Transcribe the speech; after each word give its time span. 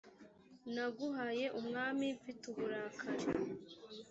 naguhaye 0.73 1.45
umwami 1.59 2.05
mfite 2.17 2.43
uburakari 2.51 3.25